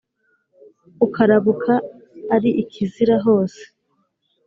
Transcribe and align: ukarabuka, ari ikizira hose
ukarabuka, 1.05 1.73
ari 2.35 2.49
ikizira 2.61 3.15
hose 3.25 3.61